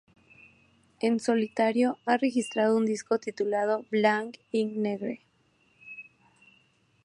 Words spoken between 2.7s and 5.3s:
un disco titulado "Blanc i negre".